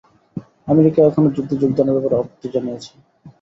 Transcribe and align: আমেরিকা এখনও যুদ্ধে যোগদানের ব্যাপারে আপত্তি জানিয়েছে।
আমেরিকা 0.67 0.99
এখনও 1.03 1.33
যুদ্ধে 1.35 1.55
যোগদানের 1.61 1.95
ব্যাপারে 1.95 2.15
আপত্তি 2.17 2.47
জানিয়েছে। 2.53 2.91